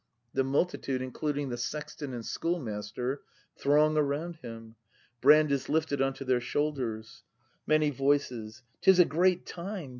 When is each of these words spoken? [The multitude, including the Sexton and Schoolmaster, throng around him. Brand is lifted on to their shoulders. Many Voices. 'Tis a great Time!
[The 0.33 0.43
multitude, 0.43 1.03
including 1.03 1.49
the 1.49 1.57
Sexton 1.59 2.11
and 2.11 2.25
Schoolmaster, 2.25 3.21
throng 3.55 3.95
around 3.97 4.37
him. 4.37 4.75
Brand 5.21 5.51
is 5.51 5.69
lifted 5.69 6.01
on 6.01 6.15
to 6.15 6.25
their 6.25 6.41
shoulders. 6.41 7.21
Many 7.67 7.91
Voices. 7.91 8.63
'Tis 8.81 8.97
a 8.97 9.05
great 9.05 9.45
Time! 9.45 9.89